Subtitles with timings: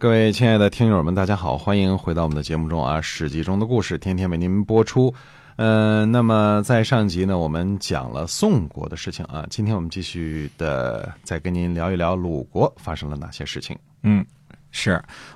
[0.00, 5.14] 各位亲爱的听友们，大家好，欢迎回到我们的节目中啊，《史记》中的故事天天为您播出。
[5.56, 13.78] 呃，那么在上集呢，我们讲了宋国的事情啊，今天我们继续的再跟您聊一聊鲁国发生了哪些事情。
[14.02, 14.24] 嗯，
[14.70, 14.92] 是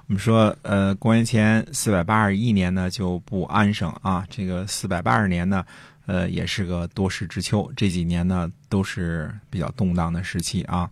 [0.06, 5.62] 我们说，呃，公元前四百八十一年呢就不安生啊，这个四百八十年呢，
[6.06, 10.88] 呃，也是个多事之秋，这几年呢都是比较动荡的时期啊。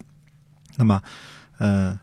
[0.77, 1.03] 那么，
[1.57, 1.99] 呃。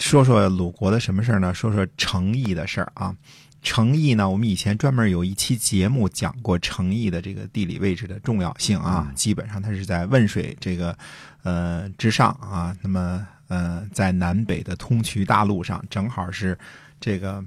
[0.00, 1.54] 说说鲁国的什么事儿呢？
[1.54, 3.14] 说说成邑的事儿啊。
[3.62, 9.12] 成邑呢，我们以前专门有一期节目讲过成邑的这个地理位置的重要性啊。
[9.14, 10.96] 基本上它是在汶水这个
[11.42, 12.74] 呃之上啊。
[12.80, 16.58] 那么呃，在南北的通衢大路上，正好是
[16.98, 17.44] 这个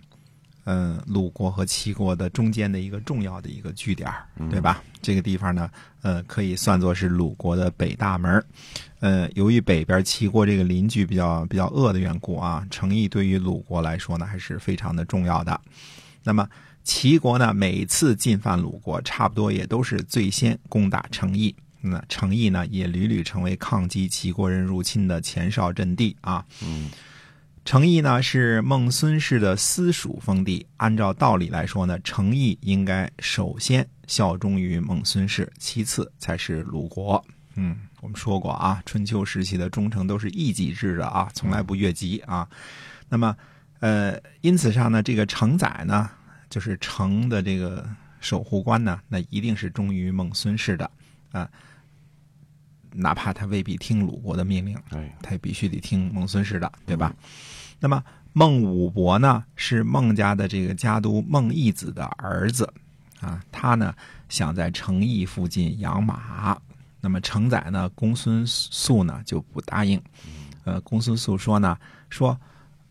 [0.65, 4.09] 嗯鲁国和齐国的中间的一个重要的一个据点，
[4.49, 4.83] 对吧？
[5.01, 5.69] 这个地方呢，
[6.01, 8.43] 呃，可以算作是鲁国的北大门。
[8.99, 15.59] 呃，由于北边齐国这个邻居比较比较恶的缘故啊，诚意对于鲁国来说呢，还是非常的重要的。
[16.23, 16.47] 那么
[16.85, 21.53] 齐国呢，每次进犯鲁国，差不多也都是最先攻打诚意。
[21.81, 26.45] 那诚意呢，也屡屡成为抗击齐国人入侵的前哨阵地啊。
[26.61, 26.89] 嗯，
[27.65, 37.23] 成邑呢是孟孙氏的私属封地，按照道理来说呢，成邑应该首先效忠于孟孙氏，其次才是鲁国。
[37.55, 37.77] 嗯。
[38.01, 42.45] 我们说过啊，春秋时期的忠诚都是一己制的啊，从来不越级啊。
[43.07, 43.33] 那么，
[43.79, 46.09] 呃，因此上呢，这个承载呢，
[46.49, 50.91] 就是城的这个守护官呢，那一定是忠于孟孙氏的
[51.31, 51.49] 啊，
[52.93, 54.77] 哪怕他未必听鲁国的命令，
[55.21, 57.13] 他也必须得听孟孙氏的，对吧？
[57.79, 62.71] 那么孟武伯呢，是孟家的这个家督孟义子的儿子
[63.19, 63.93] 啊，他呢
[64.29, 66.57] 想在城邑附近养马。
[67.01, 70.01] 那么承载呢，公孙素呢就不答应。
[70.63, 71.77] 呃，公孙素说呢，
[72.09, 72.39] 说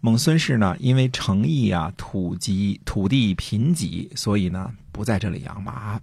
[0.01, 5.99] 孟孙氏呢，因为城邑啊土瘠土地贫瘠，所以呢不在这里养马。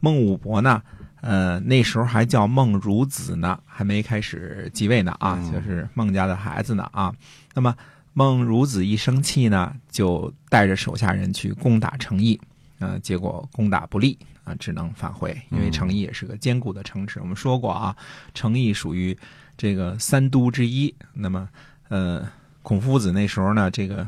[0.00, 0.82] 孟武伯呢，
[1.24, 7.10] 呃，那时候还叫孟孺子呢，还没开始继位呢啊，就是孟家的孩子呢啊。
[7.54, 7.74] 那么
[8.12, 12.38] 孟孺子一生气呢，就带着手下人去攻打成邑，
[12.78, 14.18] 呃，结果攻打不利。
[14.44, 17.18] 啊，只能返回，因为成邑也是个坚固的城池。
[17.18, 17.96] 我们说过啊，
[18.34, 19.16] 成邑属于
[19.56, 20.94] 这个三都之一。
[21.14, 21.48] 那么，
[21.88, 22.28] 呃，
[22.62, 24.06] 孔夫子那时候呢，这个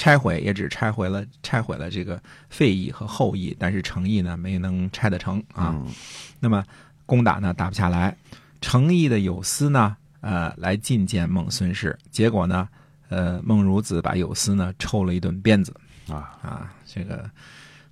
[0.00, 2.18] 拆毁也只拆毁了拆毁了这个
[2.48, 5.78] 废邑和后邑，但是成邑呢没能拆得成啊。
[6.38, 6.64] 那么
[7.04, 8.16] 攻打呢打不下来，
[8.62, 12.66] 成邑的有司呢，呃，来觐见孟孙氏，结果呢，
[13.10, 15.74] 呃，孟孺子把有司呢抽了一顿鞭子
[16.08, 17.30] 啊啊，这个。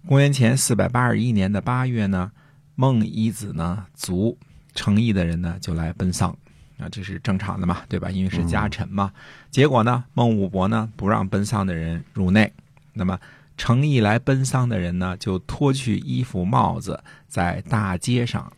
[0.06, 2.32] 公元前四百八十一年的八月呢，
[2.74, 4.38] 孟夷子呢族
[4.74, 6.34] 成邑的人呢就来奔丧，
[6.78, 8.10] 啊，这是正常的嘛，对吧？
[8.10, 9.12] 因为是家臣嘛。
[9.50, 12.52] 结果呢，孟武伯呢不让奔丧的人入内，
[12.92, 13.18] 那么
[13.56, 18.50] 诚意来奔丧的人呢就脱去衣服帽子，在大街上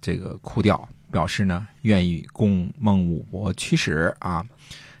[0.00, 4.44] 这个哭掉，表示呢愿意供孟武伯驱使啊。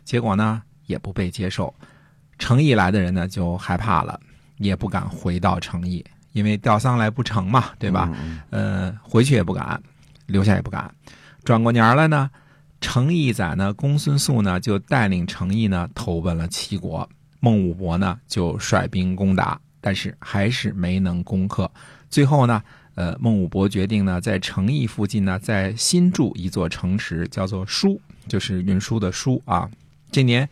[0.04, 1.74] 结果呢也不被接受，
[2.38, 4.18] 诚意来的人呢就害怕了。
[4.58, 6.02] 也不敢回到诚意，
[6.32, 8.10] 因为吊丧来不成嘛，对吧？
[8.48, 9.78] 呃，回去也不敢，
[10.24, 10.90] 留下也不敢。
[11.44, 12.30] 转过年来呢，
[12.80, 17.08] 成邑宰呢，公孙素呢就带领成义呢投奔了齐国。
[17.40, 21.70] 孟武伯呢就率兵攻打，但是还是没能攻克。
[22.08, 22.62] 最后呢，
[22.94, 29.70] 呃，孟武伯决定呢在成义附近呢再新筑一座城池，叫做书，就是运输的书啊。
[30.10, 30.48] 这年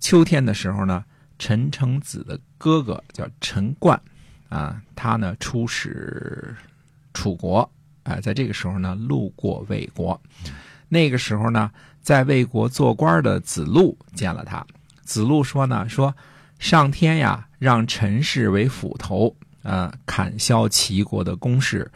[0.00, 1.04] 秋天的时候呢。
[1.38, 4.00] 陈成子的哥哥叫陈冠，
[4.48, 6.56] 啊，他呢出使
[7.12, 7.70] 楚国，
[8.04, 10.18] 啊，在这个时候呢路过魏国，
[10.88, 14.64] 那个时候呢在魏国做官的子路见了他，
[15.02, 16.14] 子路说呢说
[16.58, 21.90] 上天呀让陈氏为斧头，呃，砍削齐国的攻势，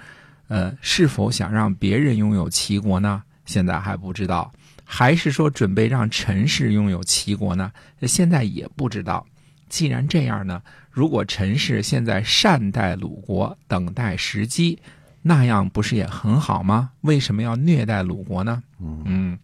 [0.49, 3.23] 呃，是否想让别人拥有齐国呢？
[3.47, 4.53] 现在还不知道。
[4.85, 7.71] 还是说准备让陈氏拥有齐国呢？
[8.03, 9.25] 现在也不知道。
[9.69, 10.61] 既然这样呢，
[10.91, 14.77] 如果陈氏现在善待鲁国，等待时机，
[15.23, 16.91] 那样不是也很好吗？
[17.03, 18.63] 为什么要虐待鲁国呢？
[18.79, 19.39] 嗯，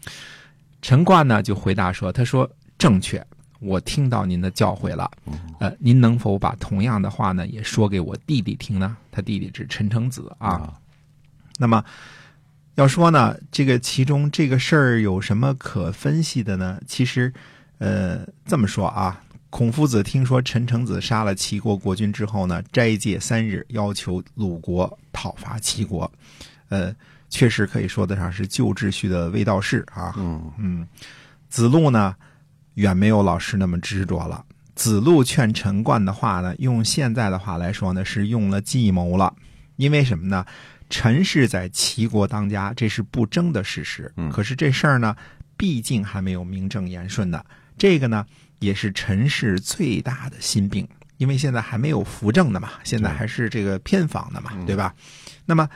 [0.81, 3.25] 陈冠呢就回答说：“他说正确，
[3.61, 5.11] 我听到您的教诲了，
[5.61, 8.97] 呃，您能否把同样的话呢也说给我弟弟听呢？
[9.11, 10.73] 他弟弟是陈成子啊。
[11.59, 11.85] 那么
[12.77, 16.81] 要说呢，这个其中这个事儿有什么可分析的呢？
[16.87, 17.33] 其实，
[17.79, 26.11] 呃，这么说啊，孔夫子听说陈成子杀了齐国国君之后呢，斋戒三日，要求鲁国讨伐齐国，
[26.69, 26.95] 呃。
[27.29, 30.15] 确实可以说得上是旧秩序的卫道士啊。
[30.17, 30.87] 嗯嗯，
[31.49, 32.15] 子路呢，
[32.75, 34.45] 远没有老师那么执着了。
[34.77, 39.35] 子路劝陈冠的话呢，用现在的话来说呢，是用了计谋了。
[39.75, 40.47] 因为什么呢？
[40.89, 44.11] 陈氏在齐国当家，这是不争的事实。
[44.17, 45.15] 嗯可是这事儿呢，
[45.57, 47.45] 毕竟还没有名正言顺的。
[47.79, 48.25] 这个呢，
[48.59, 50.87] 也是陈氏最大的心病，
[51.17, 54.95] 因为现在还没有扶正的嘛，现在还是这个偏房的嘛，对吧？
[55.45, 55.69] 那么。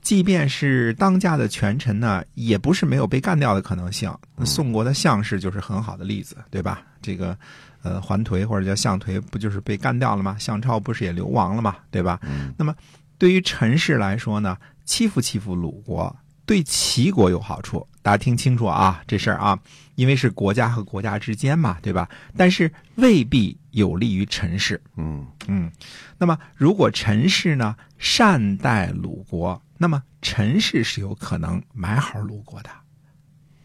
[0.00, 4.10] 即便是当家的权臣呢，也不是没有被干掉的可能性。
[4.42, 6.80] 宋国的项氏就是很好的例子，对吧？
[7.02, 7.36] 这个，
[7.82, 10.36] 呃，桓颓或者叫项颓，不就是被干掉了吗？
[10.38, 11.76] 项超不是也流亡了吗？
[11.90, 12.18] 对吧？
[12.56, 12.74] 那么，
[13.18, 14.56] 对于陈氏来说呢，
[14.86, 16.16] 欺负欺负鲁国，
[16.46, 17.86] 对齐国有好处。
[18.08, 19.60] 大家听清楚啊，这事儿啊，
[19.94, 22.08] 因为是国家和国家之间嘛，对吧？
[22.38, 24.80] 但是未必有利于陈氏。
[24.96, 25.70] 嗯嗯，
[26.16, 32.70] 那么如果陈氏呢善待鲁国，那么陈氏是有可能买好鲁国的，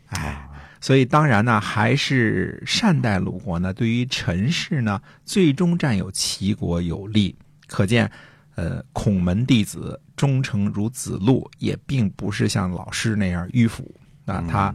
[0.08, 0.46] 哎，
[0.82, 7.34] 所以当然呢，还是善待鲁国呢，对于陈氏呢，最终占有齐国有利。
[7.66, 8.12] 可见，
[8.56, 13.90] 呃，孔门弟子忠诚如子路，也并不是像老师那样迂腐
[14.26, 14.74] 啊，他。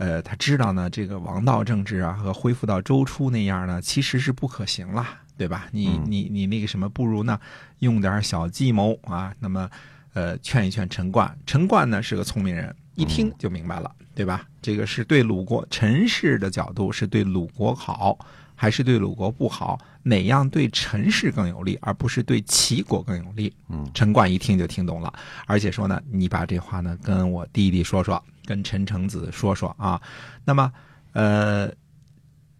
[0.00, 5.06] 呃，他知道呢，这个王道政治啊，和恢复到周初那样呢，其实是不可行了，
[5.36, 5.68] 对吧？
[5.72, 7.38] 你你你那个什么，不如呢，
[7.80, 9.30] 用点小计谋啊。
[9.40, 9.68] 那么，
[10.14, 11.36] 呃，劝一劝陈冠。
[11.44, 14.48] 陈冠呢是个聪明人，一听就明白了，对吧？
[14.62, 18.18] 这个是对鲁国陈氏的角度，是对鲁国好，
[18.54, 19.78] 还是对鲁国不好？
[20.02, 23.52] 哪样对陈氏更有利，而不是对齐国更有利？
[23.68, 25.12] 嗯，陈冠一听就听懂了，
[25.44, 28.24] 而且说呢，你把这话呢跟我弟弟说说。
[28.50, 30.02] 跟陈成子说说啊，
[30.44, 30.72] 那么，
[31.12, 31.70] 呃，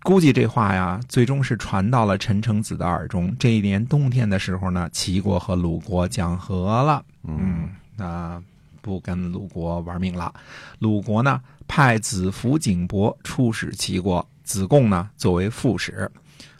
[0.05, 3.35] 估计这话呀，最终是传到了陈成子的耳中。
[3.41, 8.41] 这一年冬天的时候呢，齐国和鲁国讲和了，嗯，那
[8.81, 10.33] 不跟鲁国玩命了。
[10.79, 16.09] 鲁国呢，派子服景伯出使齐国，子贡呢作为副使。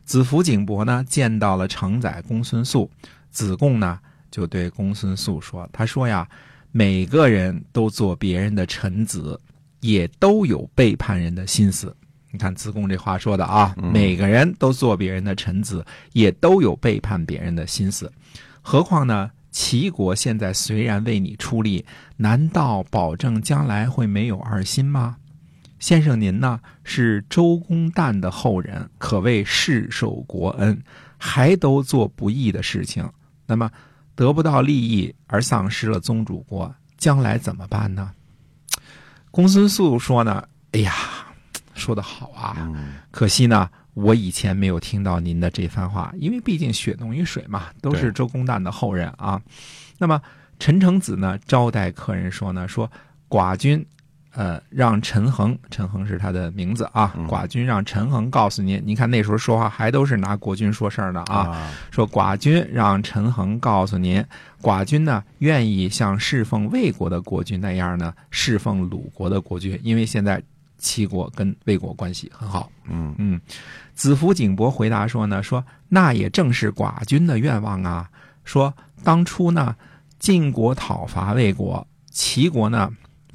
[0.05, 2.91] 子服景伯呢见到了承载公孙素，
[3.31, 6.29] 子贡呢就对公孙素说：“他说呀。”
[6.73, 9.41] 每个人都做别人的臣子，
[9.81, 11.95] 也都有背叛人的心思。
[12.31, 18.11] 你看子贡这话说的啊，每个人都做别人的臣子，也都有背叛别人的心思。
[18.63, 19.31] 何况呢？
[19.51, 21.85] 齐国现在虽然为你出力，
[22.17, 25.17] 难道保证将来会没有二心吗？
[25.81, 30.81] 先生您呢是周公旦的后人，可谓世受国恩，
[31.19, 33.11] 还都做不义的事情，
[33.47, 33.69] 那么。
[34.21, 38.13] 得不到利益而丧失了宗主国，将来怎么办呢？
[39.31, 40.93] 公孙素说呢：“哎呀，
[41.73, 42.71] 说的好啊！
[43.11, 49.41] 可惜呢，我以前没有听到您的这番话，因为毕竟血浓于水嘛，都是周公旦的后人啊。
[49.97, 50.21] 那么
[50.59, 52.93] 陈成子呢，招待客人说呢：说
[53.27, 53.83] 寡君。”
[54.33, 57.13] 呃，让陈恒，陈恒是他的名字啊。
[57.27, 61.69] 寡君让陈恒告诉您，您看那时候说话还都是拿国君说事儿呢啊。
[61.91, 64.25] 说寡君让陈恒告诉您，
[64.63, 70.41] 寡君呢愿意像侍奉魏国的国君那样呢侍奉鲁国的国君，因为现在
[70.79, 72.71] 齐国跟魏国关系很好。
[72.89, 73.41] 嗯嗯，
[73.95, 78.09] 子服景伯回答说呢，说那也正是寡君的愿望啊。
[78.45, 79.75] 说当初呢
[80.21, 82.89] 晋国讨伐魏国，齐国呢。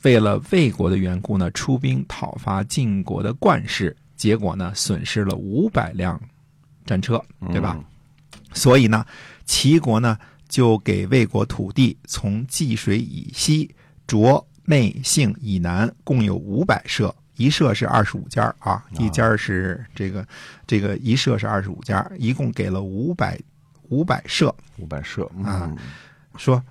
[0.06, 6.22] 为了魏国的缘故呢，出兵讨伐晋国的冠氏，结果呢，损失了五百辆
[6.86, 7.20] 战车，
[7.52, 7.84] 对吧？
[8.54, 9.04] 所以呢，
[9.46, 10.16] 齐国呢
[10.48, 13.74] 就给魏国土地，从济水以西、
[14.06, 20.24] 卓、昧、姓以南，共有五百社，一社是二十五家啊，一家是这个
[20.68, 23.40] 这个一社是二十五家，一共给了五百
[23.90, 25.76] 五百社，五百社啊，
[26.38, 26.64] 说。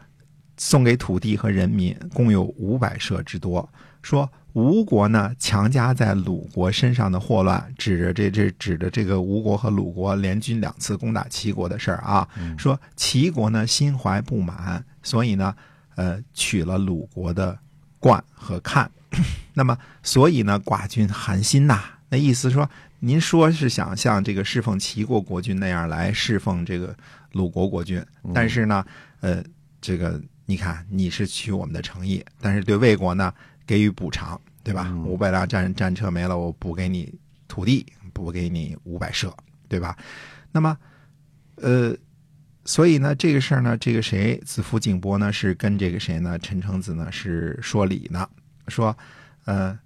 [0.57, 3.69] 送给土地和人民共有五百社之多。
[4.03, 12.29] 说吴国呢强加在鲁国身上的祸乱，指着这这指着这个吴国和鲁国联军两次攻打齐国的事儿啊。
[12.59, 15.55] 说齐国呢心怀不满，所以呢
[15.97, 17.59] 呃取了鲁国的
[17.99, 18.91] 冠和看。
[19.55, 21.83] 那么所以呢寡君寒心呐。
[22.11, 22.69] 那意思说，
[23.01, 26.95] 您说是想像这个侍奉齐国国君那样来侍奉这个
[27.33, 28.85] 鲁国国君，但是呢
[29.21, 29.43] 呃
[29.81, 30.21] 这个。
[30.47, 33.33] 你看，你是取我们的诚意，但是对魏国呢
[33.67, 34.93] 给予补偿，对吧？
[35.05, 37.13] 五百辆战战车没了，我补给你
[37.49, 39.35] 土地，补给你五百舍，
[39.69, 39.97] 对吧？
[40.53, 40.77] 那么，
[41.57, 41.97] 呃，
[42.65, 48.29] 所以呢，这个事儿呢，这个谁子服景伯呢是跟这个谁呢，陈成子呢是说理呢，
[48.69, 48.97] 说，
[49.45, 49.79] 呃，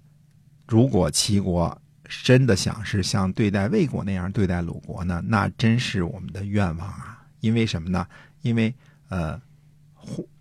[0.67, 1.81] 如果齐国
[2.23, 7.23] 真的想是像对待魏国那样对待鲁国呢，那真是我们的愿望啊！
[7.39, 8.05] 因为什么呢？
[8.41, 8.73] 因为
[9.09, 9.41] 呃，户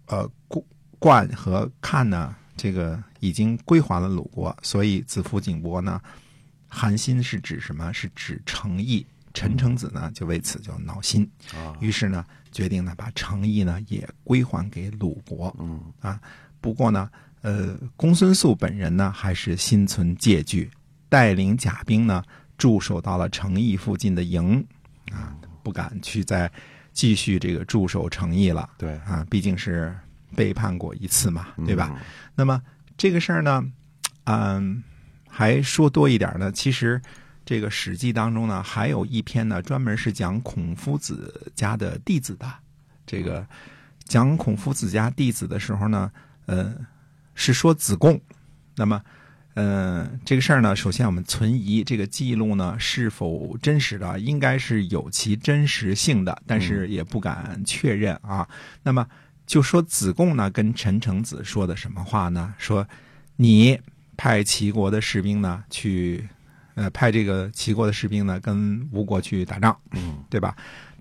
[0.08, 0.64] 呃冠
[0.98, 6.00] 冠和看呢，这个已经归还了鲁国，所以子服景伯呢，
[6.66, 7.92] 寒心是指什么？
[7.92, 9.06] 是指诚意。
[9.34, 15.54] 陈成子呢，就为此就恼心，啊，于是呢，决定呢把诚意呢也归还给鲁国。
[15.60, 16.20] 嗯啊，
[16.60, 17.08] 不过呢，
[17.42, 20.68] 呃，公孙素本人呢还是心存戒惧，
[21.08, 22.24] 带领甲兵呢
[22.56, 24.66] 驻守到了城邑附近的营，
[25.12, 26.50] 啊，不敢去再
[26.98, 28.68] 继续这个驻守诚意了。
[28.76, 29.96] 对，啊，毕竟是
[30.34, 31.92] 背叛过一次嘛，对吧？
[31.94, 32.00] 嗯？
[32.34, 32.60] 那么
[32.96, 33.64] 这个事儿呢，
[34.24, 34.82] 嗯，
[35.28, 37.00] 还说多一点呢，其实。
[37.48, 42.46] 这个《史记》当中呢，还有一篇呢，专门是讲孔夫子家的弟子的。
[43.06, 43.46] 这个
[44.04, 46.12] 讲孔夫子家弟子的时候呢，
[46.44, 46.76] 呃，
[47.34, 48.20] 是说子贡。
[48.76, 49.02] 那么，
[49.58, 58.48] 呃，这个事儿呢，首先我们存疑，这个记录呢是否真实的，应该是有其真实性的，但是也不敢确认啊。
[58.84, 59.04] 那么，
[59.48, 62.54] 就说子贡呢跟陈成子说的什么话呢？
[62.56, 62.86] 说
[63.34, 63.76] 你
[64.16, 66.28] 派齐国的士兵呢去。
[66.78, 70.54] 呃，派这个齐国的士兵呢，跟吴国去打仗，嗯，对吧？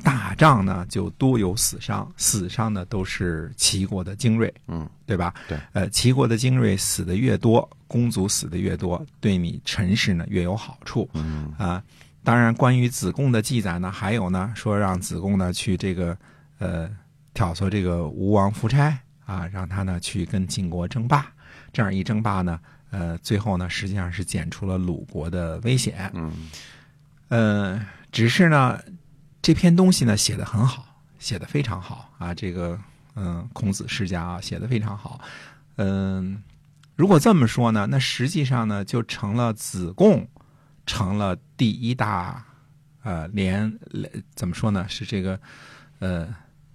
[0.03, 5.31] 打仗呢，就多有死伤，死伤呢都是齐国的精锐，嗯，对吧？
[5.47, 11.83] 对，呃，齐国的精锐死的越多，公族死的越多，对你陈氏呢越有好处，嗯啊。
[12.23, 16.17] 当然，关于子贡的记载呢，还有呢，说让子贡呢去这个
[16.57, 16.89] 呃
[17.35, 21.31] 挑唆这个吴王夫差啊，让他呢去跟晋国争霸，
[21.71, 22.59] 这样一争霸呢。
[22.89, 26.09] 呃，最后呢，实际上是减除了鲁国的危险。
[26.13, 26.49] 嗯，
[27.29, 28.79] 呃，只是呢，
[29.41, 30.85] 这篇东西呢写的很好，
[31.19, 32.33] 写的非常好啊。
[32.33, 32.79] 这个，
[33.15, 35.19] 嗯，孔子世家啊，写的非常好。
[35.75, 36.41] 嗯，
[36.95, 40.27] 如果这么说呢，那实际上呢，就成了子贡
[40.85, 42.45] 成了第一大
[43.03, 43.71] 呃联
[44.33, 44.87] 怎么说呢？
[44.87, 45.39] 是这个
[45.99, 46.33] 呃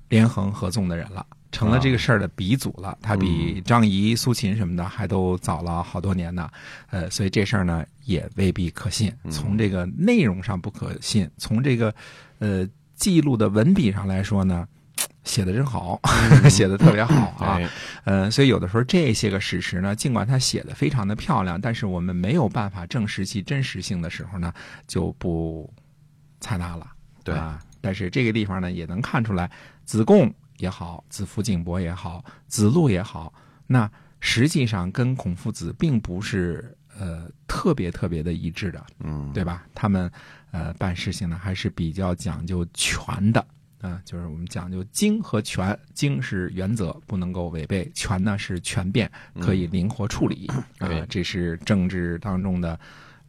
[0.09, 1.27] 连横合纵的人了。
[1.53, 6.51] 成了这个事儿的鼻祖了，他比张仪、苏秦什么的还都早了好多年呢。
[6.91, 9.13] 呃，所以这事儿呢也未必可信。
[9.31, 11.95] 从这个内容上不可信，从这个
[12.39, 12.67] 呃
[12.97, 14.67] 记录的文笔上来说呢，
[15.25, 16.01] 写的真好，
[16.49, 17.61] 写的特别好啊。
[18.05, 24.53] 呃，所以有的时候这些个史实呢，尽管他写的非常的漂亮，但是我们没有办法证实其真实性的时候呢，
[24.89, 25.71] 就不
[26.41, 26.87] 采纳了。
[27.23, 29.51] 对啊，但是这个地方呢，也能看出来
[29.85, 30.33] 子贡。
[30.59, 33.33] 也好，子服景伯也好，子路也好，
[33.67, 33.91] 那
[34.21, 39.67] 实际上跟孔夫子并不是呃特别特别的一致的，嗯，对吧？
[39.75, 40.11] 他们
[40.51, 43.45] 呃办事情呢还是比较讲究权的
[43.81, 50.47] 啊，就是我们讲究精和权，精是原则不能够违背，权呢是权变可以灵活处理
[50.79, 52.79] 啊，这是政治当中的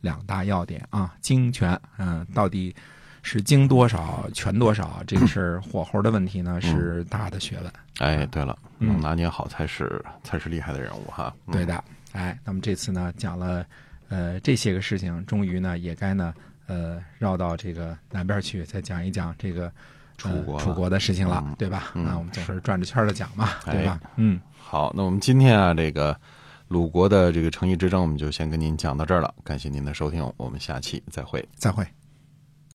[0.02, 2.76] 两大要点啊，精权嗯到底。
[3.24, 7.74] 是精多少，全多少，这个事儿火候的问题呢，是大的学问。
[8.00, 11.34] 哎，对了，能拿捏好才是才是厉害的人物哈。
[11.52, 13.66] 对的，哎，那么这次呢讲了
[14.10, 16.34] 呃这些个事情，终于呢也该呢
[16.68, 19.72] 呃绕到这个南边去，再讲一讲这个
[20.18, 21.92] 楚国楚国的事情了，对吧？
[21.94, 24.00] 那我们总是转着圈的讲嘛，对吧？
[24.18, 26.20] 嗯，好，那我们今天啊这个
[26.68, 29.34] 鲁国的这个诚意之争，我们就先跟您讲到这儿了。
[29.46, 31.88] 感谢您的收听，我们下期再会，再会。